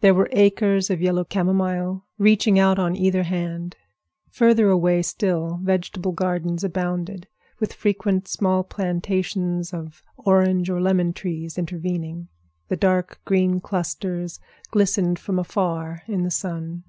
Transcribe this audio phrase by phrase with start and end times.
[0.00, 3.76] There were acres of yellow camomile reaching out on either hand.
[4.30, 7.28] Further away still, vegetable gardens abounded,
[7.60, 12.26] with frequent small plantations of orange or lemon trees intervening.
[12.66, 14.40] The dark green clusters
[14.72, 16.82] glistened from afar in the sun.